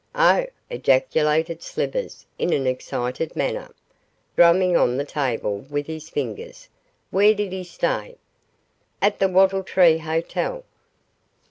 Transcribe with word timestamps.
'Oh!' 0.15 0.47
ejaculated 0.71 1.61
Slivers, 1.61 2.25
in 2.39 2.53
an 2.53 2.65
excited 2.65 3.35
manner, 3.35 3.69
drumming 4.35 4.75
on 4.75 4.97
the 4.97 5.05
table 5.05 5.57
with 5.69 5.85
his 5.85 6.09
fingers, 6.09 6.67
'where 7.11 7.35
did 7.35 7.51
he 7.51 7.63
stay?' 7.63 8.17
'At 8.99 9.19
the 9.19 9.27
Wattle 9.29 9.61
Tree 9.61 9.99
Hotel. 9.99 10.63